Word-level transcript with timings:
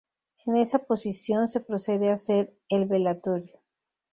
En 0.47 0.55
esa 0.57 0.79
posición, 0.79 1.47
se 1.47 1.59
procede 1.59 2.09
a 2.09 2.13
hacer 2.13 2.57
el 2.69 2.85
velatorio. 2.85 3.59